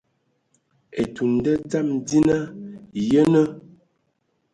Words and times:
Etun 1.01 1.29
nda 1.37 1.53
dzam 1.69 1.87
dzina, 2.07 2.37
yenə. 3.09 3.43